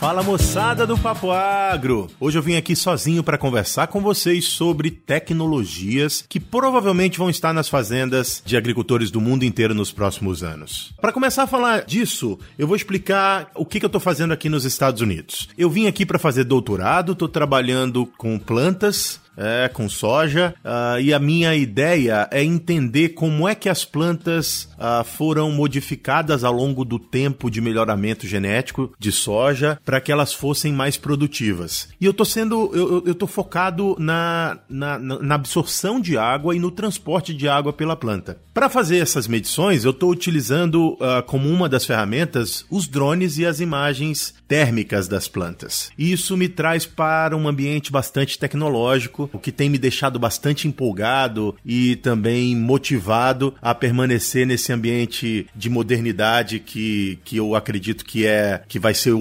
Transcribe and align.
Fala 0.00 0.22
moçada 0.22 0.86
do 0.86 0.96
Papo 0.96 1.30
Agro! 1.30 2.08
Hoje 2.18 2.38
eu 2.38 2.42
vim 2.42 2.56
aqui 2.56 2.74
sozinho 2.74 3.22
para 3.22 3.36
conversar 3.36 3.86
com 3.88 4.00
vocês 4.00 4.46
sobre 4.46 4.90
tecnologias 4.90 6.24
que 6.26 6.40
provavelmente 6.40 7.18
vão 7.18 7.28
estar 7.28 7.52
nas 7.52 7.68
fazendas 7.68 8.42
de 8.42 8.56
agricultores 8.56 9.10
do 9.10 9.20
mundo 9.20 9.44
inteiro 9.44 9.74
nos 9.74 9.92
próximos 9.92 10.42
anos. 10.42 10.94
Para 11.02 11.12
começar 11.12 11.42
a 11.42 11.46
falar 11.46 11.84
disso, 11.84 12.38
eu 12.58 12.66
vou 12.66 12.76
explicar 12.76 13.50
o 13.54 13.66
que, 13.66 13.78
que 13.78 13.84
eu 13.84 13.88
estou 13.88 14.00
fazendo 14.00 14.32
aqui 14.32 14.48
nos 14.48 14.64
Estados 14.64 15.02
Unidos. 15.02 15.50
Eu 15.58 15.68
vim 15.68 15.86
aqui 15.86 16.06
para 16.06 16.18
fazer 16.18 16.44
doutorado, 16.44 17.12
estou 17.12 17.28
trabalhando 17.28 18.06
com 18.06 18.38
plantas 18.38 19.20
é, 19.40 19.68
com 19.68 19.88
soja. 19.88 20.54
Uh, 20.62 21.00
e 21.00 21.14
a 21.14 21.18
minha 21.18 21.54
ideia 21.56 22.28
é 22.30 22.44
entender 22.44 23.10
como 23.10 23.48
é 23.48 23.54
que 23.54 23.68
as 23.68 23.84
plantas 23.84 24.68
uh, 24.76 25.02
foram 25.02 25.50
modificadas 25.50 26.44
ao 26.44 26.52
longo 26.52 26.84
do 26.84 26.98
tempo 26.98 27.50
de 27.50 27.60
melhoramento 27.60 28.26
genético 28.26 28.92
de 28.98 29.10
soja 29.10 29.80
para 29.84 30.00
que 30.00 30.12
elas 30.12 30.34
fossem 30.34 30.72
mais 30.72 30.98
produtivas. 30.98 31.88
E 31.98 32.04
eu 32.04 32.12
tô 32.12 32.24
sendo, 32.24 32.70
eu, 32.74 33.02
eu 33.06 33.14
tô 33.14 33.26
focado 33.26 33.96
na, 33.98 34.58
na, 34.68 34.98
na 34.98 35.34
absorção 35.34 36.00
de 36.00 36.18
água 36.18 36.54
e 36.54 36.58
no 36.58 36.70
transporte 36.70 37.32
de 37.32 37.48
água 37.48 37.72
pela 37.72 37.96
planta. 37.96 38.38
Para 38.52 38.68
fazer 38.68 38.98
essas 38.98 39.26
medições, 39.26 39.84
eu 39.84 39.92
estou 39.92 40.10
utilizando 40.10 40.92
uh, 40.94 41.22
como 41.26 41.48
uma 41.48 41.68
das 41.68 41.86
ferramentas 41.86 42.64
os 42.68 42.86
drones 42.86 43.38
e 43.38 43.46
as 43.46 43.60
imagens 43.60 44.34
térmicas 44.46 45.06
das 45.06 45.28
plantas. 45.28 45.90
E 45.96 46.12
isso 46.12 46.36
me 46.36 46.48
traz 46.48 46.84
para 46.84 47.36
um 47.36 47.48
ambiente 47.48 47.92
bastante 47.92 48.38
tecnológico, 48.38 49.29
o 49.32 49.38
que 49.38 49.52
tem 49.52 49.68
me 49.68 49.78
deixado 49.78 50.18
bastante 50.18 50.68
empolgado 50.68 51.56
e 51.64 51.96
também 51.96 52.56
motivado 52.56 53.54
a 53.60 53.74
permanecer 53.74 54.46
nesse 54.46 54.72
ambiente 54.72 55.46
de 55.54 55.68
modernidade 55.68 56.60
que, 56.60 57.18
que 57.24 57.36
eu 57.36 57.54
acredito 57.54 58.04
que 58.04 58.26
é 58.26 58.62
que 58.68 58.78
vai 58.78 58.94
ser, 58.94 59.14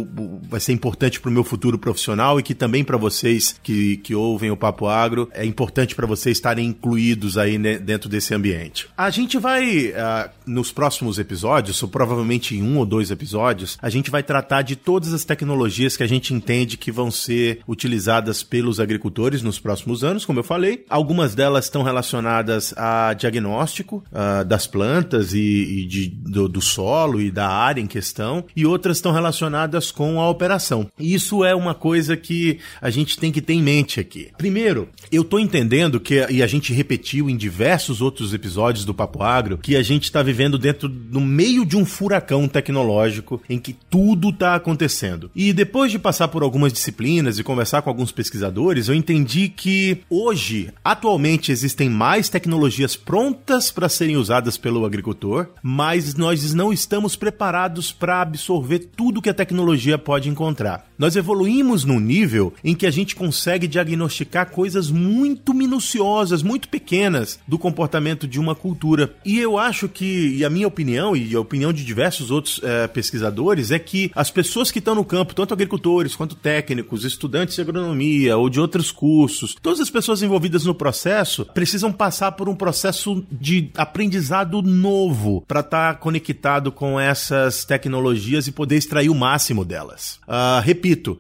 vai 0.50 0.60
ser 0.60 0.74
importante 0.74 1.20
para 1.20 1.30
o 1.30 1.34
meu 1.34 1.44
futuro 1.44 1.78
profissional 1.78 2.40
e 2.40 2.44
que 2.44 2.54
também 2.54 2.84
para 2.84 2.98
vocês 2.98 3.60
que, 3.64 3.98
que 3.98 4.14
ouvem 4.16 4.52
o 4.52 4.58
Papo 4.58 4.88
Agro 4.88 5.30
é 5.34 5.46
importante 5.46 5.96
para 5.96 6.08
vocês 6.08 6.38
estarem 6.38 6.68
incluídos 6.68 7.38
aí 7.38 7.58
dentro 7.80 8.10
desse 8.10 8.34
ambiente. 8.34 8.88
A 8.98 9.10
gente 9.10 9.38
vai, 9.38 9.88
uh, 9.88 10.30
nos 10.46 10.72
próximos 10.72 11.20
episódios, 11.20 11.82
ou 11.82 11.90
provavelmente 11.90 12.56
em 12.56 12.64
um 12.64 12.78
ou 12.78 12.86
dois 12.86 13.12
episódios, 13.12 13.78
a 13.82 13.90
gente 13.90 14.12
vai 14.12 14.24
tratar 14.24 14.62
de 14.62 14.76
todas 14.76 15.14
as 15.14 15.26
tecnologias 15.26 15.98
que 15.98 16.04
a 16.04 16.08
gente 16.08 16.34
entende 16.34 16.78
que 16.78 16.92
vão 16.92 17.10
ser 17.10 17.60
utilizadas 17.68 18.44
pelos 18.44 18.80
agricultores 18.80 19.42
nos 19.42 19.60
próximos 19.60 19.89
anos, 20.04 20.26
como 20.26 20.40
eu 20.40 20.44
falei. 20.44 20.86
Algumas 20.90 21.36
delas 21.36 21.66
estão 21.66 21.84
relacionadas 21.84 22.74
a 22.78 23.14
diagnóstico 23.14 24.04
uh, 24.12 24.44
das 24.46 24.66
plantas 24.66 25.34
e, 25.34 25.40
e 25.40 25.86
de, 25.86 26.08
do, 26.08 26.48
do, 26.48 26.62
solo 26.62 27.22
e 27.22 27.30
da 27.30 27.48
área 27.48 27.82
em 27.82 27.88
questão, 27.88 28.46
e 28.56 28.66
outras 28.66 28.98
estão 28.98 29.12
relacionadas 29.12 29.92
com 29.92 30.20
a 30.20 30.30
operação. 30.30 30.88
E 30.98 31.14
isso 31.14 31.44
é 31.44 31.54
uma 31.54 31.76
coisa 31.76 32.16
que 32.16 32.60
a 32.82 32.90
gente 32.90 33.18
tem 33.18 33.32
que 33.32 33.42
ter 33.42 33.54
em 33.54 33.62
mente 33.62 34.00
aqui. 34.00 34.30
Primeiro, 34.38 34.90
eu 35.12 35.24
estou 35.24 35.40
entendendo 35.40 36.00
que, 36.00 36.26
e 36.30 36.42
a 36.42 36.48
gente 36.48 36.74
repetiu 36.74 37.30
em 37.30 37.36
diversos 37.36 38.02
outros 38.02 38.34
episódios 38.34 38.86
do 38.86 38.94
Papo 38.94 39.20
Papo 39.20 39.24
Agro 39.24 39.58
que 39.58 39.76
a 39.76 39.82
gente 39.82 40.04
está 40.04 40.24
vivendo 40.24 40.58
dentro 40.58 40.88
no 40.88 41.20
meio 41.20 41.66
de 41.66 41.76
um 41.76 41.86
furacão 41.86 42.48
tecnológico 42.48 43.42
em 43.50 43.60
que 43.60 43.74
tudo 43.74 44.30
está 44.30 44.56
acontecendo. 44.56 45.30
E 45.36 45.52
depois 45.52 45.92
de 45.92 46.00
passar 46.00 46.28
por 46.28 46.44
algumas 46.44 46.72
disciplinas 46.72 47.40
e 47.40 47.44
conversar 47.44 47.82
com 47.82 47.90
alguns 47.90 48.12
pesquisadores, 48.12 48.88
eu 48.88 48.96
entendi 48.96 49.50
que 49.50 49.79
hoje, 50.10 50.72
atualmente, 50.84 51.52
existem 51.52 51.90
mais 51.90 52.30
tecnologias 52.30 52.96
prontas 52.96 53.72
para 53.72 53.90
serem 53.90 54.18
usadas 54.18 54.58
pelo 54.58 54.86
agricultor, 54.86 55.48
mas 55.62 56.16
nós 56.16 56.54
não 56.54 56.74
estamos 56.74 57.16
preparados 57.16 57.92
para 57.92 58.22
absorver 58.22 58.80
tudo 58.80 59.22
que 59.22 59.30
a 59.30 59.34
tecnologia 59.34 59.98
pode 59.98 60.30
encontrar. 60.30 60.89
Nós 61.00 61.16
evoluímos 61.16 61.86
num 61.86 61.98
nível 61.98 62.54
em 62.62 62.76
que 62.76 62.86
a 62.86 62.92
gente 62.92 63.16
consegue 63.16 63.70
diagnosticar 63.70 64.52
coisas 64.52 64.92
muito 64.92 65.54
minuciosas, 65.54 66.44
muito 66.44 66.68
pequenas 66.68 67.40
do 67.48 67.58
comportamento 67.58 68.28
de 68.28 68.38
uma 68.38 68.54
cultura 68.54 69.16
e 69.24 69.40
eu 69.40 69.58
acho 69.58 69.88
que, 69.88 70.36
e 70.36 70.44
a 70.44 70.50
minha 70.50 70.68
opinião, 70.68 71.16
e 71.16 71.34
a 71.34 71.40
opinião 71.40 71.72
de 71.72 71.86
diversos 71.86 72.32
outros 72.32 72.60
é, 72.62 72.86
pesquisadores, 72.88 73.72
é 73.72 73.80
que 73.80 74.12
as 74.14 74.30
pessoas 74.30 74.72
que 74.72 74.80
estão 74.80 74.94
no 74.94 75.06
campo, 75.06 75.34
tanto 75.34 75.54
agricultores 75.54 76.18
quanto 76.18 76.36
técnicos, 76.36 77.06
estudantes 77.06 77.56
de 77.56 77.62
agronomia 77.62 78.36
ou 78.36 78.50
de 78.50 78.60
outros 78.60 78.92
cursos, 78.92 79.56
todas 79.62 79.80
as 79.80 79.90
pessoas 79.90 80.22
envolvidas 80.22 80.66
no 80.66 80.76
processo 80.76 81.46
precisam 81.54 81.94
passar 81.94 82.34
por 82.34 82.50
um 82.50 82.56
processo 82.56 83.26
de 83.32 83.70
aprendizado 83.78 84.62
novo 84.62 85.46
para 85.48 85.62
estar 85.62 85.94
tá 85.94 86.00
conectado 86.00 86.74
com 86.74 87.00
essas 87.00 87.64
tecnologias 87.64 88.48
e 88.48 88.52
poder 88.52 88.76
extrair 88.76 89.10
o 89.10 89.16
máximo 89.16 89.64
delas. 89.64 90.20
Uh, 90.28 90.60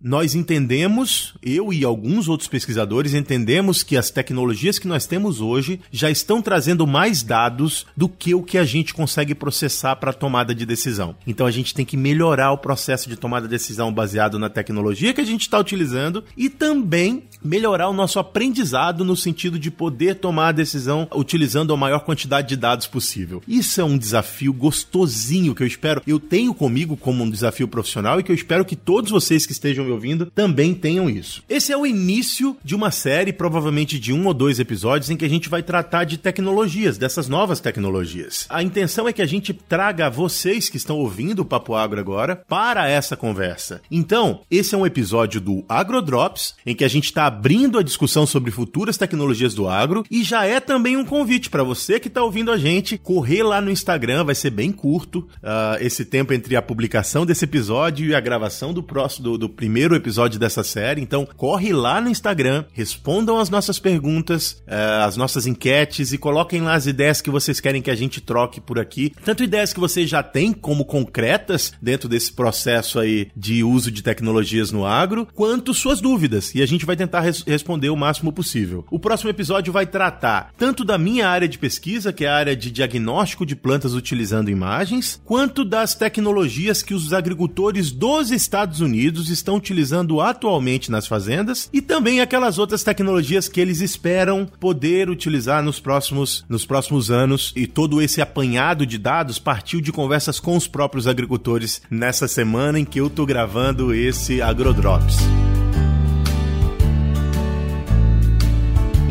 nós 0.01 0.35
entendemos, 0.35 1.33
eu 1.43 1.73
e 1.73 1.83
alguns 1.83 2.27
outros 2.27 2.47
pesquisadores 2.47 3.13
entendemos 3.13 3.83
que 3.83 3.97
as 3.97 4.09
tecnologias 4.09 4.79
que 4.79 4.87
nós 4.87 5.05
temos 5.05 5.41
hoje 5.41 5.79
já 5.91 6.09
estão 6.09 6.41
trazendo 6.41 6.85
mais 6.87 7.23
dados 7.23 7.39
dados 7.59 7.85
do 7.95 8.07
que 8.07 8.35
o 8.35 8.43
que 8.43 8.57
a 8.57 8.63
gente 8.63 8.93
consegue 8.93 9.33
processar 9.33 9.95
para 9.95 10.13
tomada 10.13 10.53
de 10.53 10.65
decisão. 10.65 11.15
Então 11.25 11.45
a 11.45 11.51
gente 11.51 11.73
tem 11.73 11.85
que 11.85 11.97
melhorar 11.97 12.51
o 12.51 12.57
processo 12.57 13.09
de 13.09 13.15
tomada 13.15 13.47
de 13.47 13.51
decisão 13.51 13.93
baseado 13.93 14.37
na 14.37 14.49
tecnologia 14.49 15.13
que 15.13 15.21
a 15.21 15.25
gente 15.25 15.41
está 15.41 15.59
utilizando 15.59 16.23
e 16.37 16.49
também 16.49 17.23
melhorar 17.43 17.89
o 17.89 17.93
nosso 17.93 18.19
aprendizado 18.19 19.03
no 19.05 19.15
sentido 19.15 19.57
de 19.57 19.71
poder 19.71 20.15
tomar 20.15 20.49
a 20.49 20.51
decisão 20.51 21.07
utilizando 21.15 21.73
a 21.73 21.77
maior 21.77 22.01
quantidade 22.01 22.49
de 22.49 22.55
dados 22.55 22.87
possível. 22.87 23.41
Isso 23.47 23.79
é 23.79 23.83
um 23.83 23.97
desafio 23.97 24.53
gostosinho 24.53 25.55
que 25.55 25.63
eu 25.63 25.67
espero, 25.67 26.01
eu 26.05 26.19
tenho 26.19 26.53
comigo 26.53 26.97
como 26.97 27.23
um 27.23 27.29
desafio 27.29 27.67
profissional 27.67 28.19
e 28.19 28.23
que 28.23 28.31
eu 28.31 28.35
espero 28.35 28.65
que 28.65 28.75
todos 28.75 29.11
vocês 29.11 29.45
que 29.45 29.51
estejam 29.59 29.85
me 29.85 29.91
ouvindo 29.91 30.25
também 30.27 30.73
tenham 30.73 31.09
isso. 31.09 31.43
Esse 31.47 31.71
é 31.71 31.77
o 31.77 31.85
início 31.85 32.57
de 32.63 32.75
uma 32.75 32.91
série, 32.91 33.33
provavelmente 33.33 33.99
de 33.99 34.13
um 34.13 34.25
ou 34.25 34.33
dois 34.33 34.59
episódios, 34.59 35.09
em 35.09 35.17
que 35.17 35.25
a 35.25 35.29
gente 35.29 35.49
vai 35.49 35.61
tratar 35.61 36.05
de 36.05 36.17
tecnologias, 36.17 36.97
dessas 36.97 37.27
novas 37.27 37.59
tecnologias. 37.59 38.45
A 38.49 38.63
intenção 38.63 39.07
é 39.07 39.13
que 39.13 39.21
a 39.21 39.25
gente 39.25 39.53
traga 39.53 40.09
vocês 40.09 40.69
que 40.69 40.77
estão 40.77 40.97
ouvindo 40.97 41.41
o 41.41 41.45
Papo 41.45 41.75
Agro 41.75 41.99
agora 41.99 42.35
para 42.47 42.89
essa 42.89 43.15
conversa. 43.15 43.81
Então, 43.91 44.41
esse 44.49 44.73
é 44.73 44.77
um 44.77 44.85
episódio 44.85 45.41
do 45.41 45.63
AgroDrops, 45.67 46.55
em 46.65 46.73
que 46.73 46.83
a 46.83 46.87
gente 46.87 47.05
está 47.05 47.25
abrindo 47.25 47.77
a 47.77 47.83
discussão 47.83 48.25
sobre 48.25 48.51
futuras 48.51 48.97
tecnologias 48.97 49.53
do 49.53 49.67
agro 49.67 50.03
e 50.09 50.23
já 50.23 50.45
é 50.45 50.59
também 50.59 50.95
um 50.95 51.05
convite 51.05 51.49
para 51.49 51.63
você 51.63 51.99
que 51.99 52.07
está 52.07 52.23
ouvindo 52.23 52.51
a 52.51 52.57
gente 52.57 52.97
correr 52.97 53.43
lá 53.43 53.59
no 53.61 53.69
Instagram, 53.69 54.23
vai 54.23 54.35
ser 54.35 54.49
bem 54.49 54.71
curto 54.71 55.27
uh, 55.43 55.81
esse 55.81 56.05
tempo 56.05 56.33
entre 56.33 56.55
a 56.55 56.61
publicação 56.61 57.25
desse 57.25 57.45
episódio 57.45 58.07
e 58.07 58.15
a 58.15 58.19
gravação 58.19 58.73
do 58.73 58.81
próximo 58.81 59.23
do, 59.23 59.37
do 59.37 59.48
primeiro 59.49 59.95
episódio 59.95 60.39
dessa 60.39 60.63
série. 60.63 61.01
Então, 61.01 61.27
corre 61.35 61.73
lá 61.73 61.99
no 61.99 62.09
Instagram, 62.09 62.65
respondam 62.71 63.37
as 63.37 63.49
nossas 63.49 63.79
perguntas, 63.79 64.63
uh, 64.67 65.03
as 65.05 65.17
nossas 65.17 65.45
enquetes 65.45 66.13
e 66.13 66.17
coloquem 66.17 66.61
lá 66.61 66.73
as 66.73 66.85
ideias 66.85 67.21
que 67.21 67.29
você 67.29 67.49
vocês 67.49 67.59
querem 67.59 67.81
que 67.81 67.89
a 67.89 67.95
gente 67.95 68.21
troque 68.21 68.61
por 68.61 68.77
aqui. 68.77 69.11
Tanto 69.25 69.43
ideias 69.43 69.73
que 69.73 69.79
vocês 69.79 70.09
já 70.09 70.21
têm 70.21 70.53
como 70.53 70.85
concretas 70.85 71.73
dentro 71.81 72.07
desse 72.07 72.31
processo 72.31 72.99
aí 72.99 73.31
de 73.35 73.63
uso 73.63 73.91
de 73.91 74.03
tecnologias 74.03 74.71
no 74.71 74.85
agro, 74.85 75.27
quanto 75.33 75.73
suas 75.73 75.99
dúvidas. 75.99 76.53
E 76.53 76.61
a 76.61 76.65
gente 76.65 76.85
vai 76.85 76.95
tentar 76.95 77.21
res 77.21 77.43
responder 77.43 77.89
o 77.89 77.95
máximo 77.95 78.31
possível. 78.31 78.85
O 78.91 78.99
próximo 78.99 79.29
episódio 79.29 79.73
vai 79.73 79.87
tratar 79.87 80.53
tanto 80.57 80.83
da 80.83 80.97
minha 80.97 81.27
área 81.27 81.47
de 81.47 81.57
pesquisa, 81.57 82.13
que 82.13 82.25
é 82.25 82.29
a 82.29 82.35
área 82.35 82.55
de 82.55 82.69
diagnóstico 82.69 83.45
de 83.45 83.55
plantas 83.55 83.93
utilizando 83.93 84.51
imagens, 84.51 85.19
quanto 85.25 85.65
das 85.65 85.95
tecnologias 85.95 86.83
que 86.83 86.93
os 86.93 87.13
agricultores 87.13 87.91
dos 87.91 88.31
Estados 88.31 88.79
Unidos 88.79 89.29
estão 89.39 89.55
utilizando 89.55 90.21
atualmente 90.21 90.91
nas 90.91 91.07
fazendas 91.07 91.69
e 91.73 91.81
também 91.81 92.21
aquelas 92.21 92.57
outras 92.57 92.83
tecnologias 92.83 93.47
que 93.47 93.59
eles 93.59 93.81
esperam 93.81 94.45
poder 94.59 95.09
utilizar 95.09 95.63
nos 95.63 95.79
próximos, 95.79 96.45
nos 96.47 96.65
próximos 96.65 97.09
anos 97.09 97.51
e 97.55 97.65
todo 97.65 98.01
esse 98.01 98.21
apanhado 98.21 98.85
de 98.85 98.97
dados 98.97 99.39
partiu 99.39 99.81
de 99.81 99.91
conversas 99.91 100.39
com 100.39 100.55
os 100.55 100.67
próprios 100.67 101.07
agricultores 101.07 101.81
nessa 101.89 102.27
semana 102.27 102.79
em 102.79 102.85
que 102.85 102.99
eu 102.99 103.09
tô 103.09 103.25
gravando 103.25 103.93
esse 103.93 104.41
AgroDrops. 104.41 105.17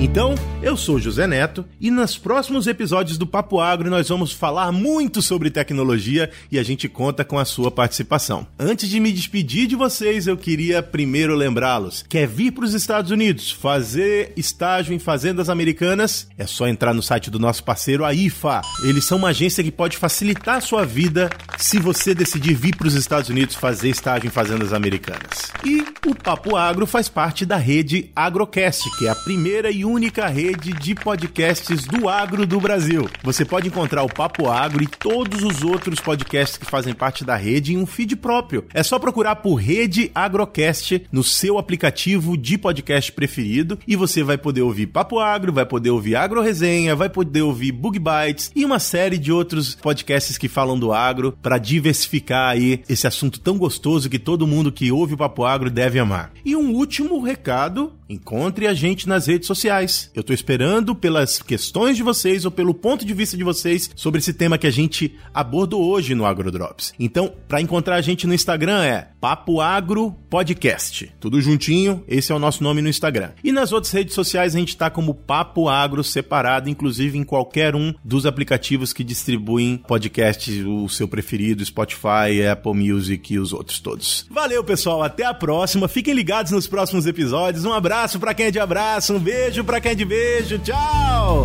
Então, 0.01 0.37
Eu 0.61 0.77
sou 0.77 0.99
José 0.99 1.25
Neto 1.25 1.65
e 1.81 1.89
nos 1.89 2.19
próximos 2.19 2.67
episódios 2.67 3.17
do 3.17 3.27
Papo 3.27 3.61
Agro 3.61 3.89
nós 3.89 4.09
vamos 4.09 4.33
falar 4.33 4.73
muito 4.73 5.23
sobre 5.23 5.51
tecnologia 5.51 6.31
e 6.51 6.59
a 6.59 6.65
gente 6.65 6.89
conta 6.89 7.25
com 7.25 7.39
a 7.39 7.45
sua 7.45 7.71
participação. 7.71 8.45
Antes 8.59 8.89
de 8.89 8.99
me 8.99 9.13
despedir 9.13 9.69
de 9.69 9.77
vocês, 9.77 10.27
eu 10.27 10.37
queria 10.37 10.83
primeiro 10.83 11.37
lembrá-los: 11.37 12.05
quer 12.09 12.27
vir 12.27 12.51
para 12.51 12.65
os 12.65 12.75
Estados 12.75 13.13
Unidos 13.13 13.53
fazer 13.53 14.33
estágio 14.37 14.93
em 14.93 14.99
fazendas 14.99 15.49
americanas? 15.49 16.27
É 16.37 16.45
só 16.45 16.67
entrar 16.67 16.93
no 16.93 17.03
site 17.03 17.31
do 17.31 17.39
nosso 17.39 17.63
parceiro 17.63 18.05
a 18.05 18.13
IFA. 18.13 18.61
Eles 18.83 19.05
são 19.05 19.17
uma 19.17 19.29
agência 19.29 19.63
que 19.63 19.71
pode 19.71 19.97
facilitar 19.97 20.57
a 20.57 20.61
sua 20.61 20.85
vida 20.85 21.31
se 21.57 21.79
você 21.79 22.15
decidir 22.15 22.55
vir 22.55 22.75
para 22.77 22.89
os 22.89 22.95
Estados 22.95 23.31
Unidos 23.31 23.55
fazer 23.55 23.91
estágio 23.91 24.27
em 24.27 24.31
fazendas 24.31 24.73
americanas. 24.73 25.53
E 25.65 25.85
o 26.05 26.17
Papo 26.17 26.57
Agro 26.57 26.87
faz 26.87 27.09
parte 27.09 27.47
da 27.47 27.57
rede 27.57 28.11
Agrocast, 28.15 28.91
que 28.99 29.07
é 29.07 29.11
a 29.11 29.15
primeira 29.15 29.71
e 29.71 29.85
única 29.89 30.27
rede 30.29 30.73
de 30.73 30.95
podcasts 30.95 31.85
do 31.87 32.09
agro 32.09 32.47
do 32.47 32.61
Brasil. 32.61 33.09
Você 33.23 33.45
pode 33.45 33.69
encontrar 33.69 34.03
o 34.03 34.13
Papo 34.13 34.49
Agro 34.49 34.83
e 34.83 34.87
todos 34.87 35.43
os 35.43 35.63
outros 35.63 35.99
podcasts 35.99 36.59
que 36.59 36.67
fazem 36.67 36.95
parte 36.95 37.25
da 37.25 37.37
rede 37.37 37.73
em 37.73 37.79
um 37.79 37.87
feed 37.87 38.15
próprio. 38.17 38.67
É 38.75 38.83
só 38.83 38.99
procurar 38.99 39.37
por 39.37 39.55
Rede 39.55 40.11
Agrocast 40.15 41.07
no 41.11 41.25
seu 41.25 41.59
aplicativo 41.59 42.37
de 42.37 42.59
podcast 42.59 43.11
preferido 43.13 43.79
e 43.87 43.97
você 43.97 44.23
vai 44.23 44.37
poder 44.37 44.63
ouvir 44.63 44.89
Papo 44.89 45.19
Agro, 45.19 45.53
vai 45.53 45.65
poder 45.65 45.91
ouvir 45.91 46.17
Agro 46.17 46.43
Resenha, 46.43 46.95
vai 46.95 47.09
poder 47.09 47.43
ouvir 47.43 47.73
Bug 47.73 47.99
Bites 47.99 48.53
e 48.55 48.65
uma 48.65 48.79
série 48.79 49.17
de 49.17 49.33
outros 49.33 49.75
podcasts 49.75 50.37
que 50.37 50.49
falam 50.49 50.79
do 50.79 50.93
agro 50.93 51.37
para 51.43 51.59
diversificar 51.59 52.51
aí 52.51 52.83
esse 52.89 53.07
assunto 53.07 53.41
tão 53.41 53.57
gostoso 53.57 54.11
que 54.11 54.19
todo 54.19 54.47
mundo 54.47 54.71
que 54.71 54.93
ouve 54.93 55.15
o 55.15 55.19
Papo 55.19 55.45
Agro 55.45 55.71
deve 55.71 55.99
amar. 55.99 56.33
E 56.45 56.55
um 56.55 56.75
último 56.75 57.21
recado, 57.21 57.93
encontre 58.09 58.67
a 58.67 58.75
gente 58.75 59.09
nas 59.09 59.27
redes 59.27 59.47
sociais. 59.47 60.11
Eu 60.15 60.23
tô 60.23 60.33
esperando 60.33 60.95
pelas 60.95 61.43
questões 61.43 61.97
de 61.97 62.03
vocês 62.03 62.45
ou 62.45 62.51
pelo 62.51 62.73
ponto 62.73 63.05
de 63.05 63.13
vista 63.13 63.37
de 63.37 63.45
vocês 63.45 63.91
sobre 63.95 64.19
esse 64.19 64.33
tema 64.33 64.57
que 64.57 64.67
a 64.67 64.71
gente 64.71 65.15
abordou 65.35 65.85
hoje 65.85 66.15
no 66.15 66.25
AgroDrops. 66.25 66.95
Então, 66.99 67.33
para 67.47 67.61
encontrar 67.61 67.97
a 67.97 68.01
gente 68.01 68.27
no 68.27 68.35
Instagram 68.35 68.83
é 68.83 69.09
Papo 69.21 69.61
Agro 69.61 70.17
Podcast. 70.31 71.13
Tudo 71.21 71.41
juntinho, 71.41 72.03
esse 72.09 72.33
é 72.33 72.35
o 72.35 72.39
nosso 72.39 72.63
nome 72.63 72.81
no 72.81 72.89
Instagram. 72.89 73.31
E 73.45 73.53
nas 73.53 73.73
outras 73.73 73.93
redes 73.93 74.15
sociais 74.15 74.55
a 74.55 74.59
gente 74.59 74.77
tá 74.77 74.89
como 74.89 75.15
Papo 75.15 75.69
Agro 75.69 76.03
separado, 76.03 76.71
inclusive 76.71 77.19
em 77.19 77.25
qualquer 77.25 77.75
um 77.75 77.95
dos 78.05 78.25
aplicativos 78.25 78.93
que 78.93 79.05
distribuem 79.05 79.79
podcasts, 79.87 80.65
o 80.65 80.89
seu 80.89 81.07
preferido, 81.07 81.65
Spotify, 81.65 82.47
Apple 82.51 82.75
Music 82.75 83.35
e 83.35 83.39
os 83.39 83.53
outros 83.53 83.81
todos. 83.81 84.27
Valeu, 84.31 84.63
pessoal, 84.65 85.03
até 85.03 85.25
a 85.25 85.35
próxima. 85.35 85.89
Fiquem 85.89 86.15
ligados 86.15 86.53
nos 86.53 86.67
próximos 86.67 87.07
episódios. 87.07 87.65
Um 87.65 87.73
abraço 87.73 87.98
para 88.21 88.33
quem 88.33 88.47
é 88.47 88.51
de 88.51 88.61
abraço, 88.61 89.15
um 89.15 89.19
beijo 89.19 89.65
para 89.65 89.81
quem 89.81 89.93
é 89.93 89.95
de 89.95 90.05
beijo, 90.05 90.59
tchau! 90.59 91.45